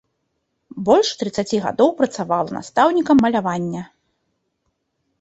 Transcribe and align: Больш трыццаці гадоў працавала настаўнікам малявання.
Больш 0.87 1.11
трыццаці 1.19 1.61
гадоў 1.67 1.93
працавала 2.01 2.49
настаўнікам 2.59 3.17
малявання. 3.27 3.89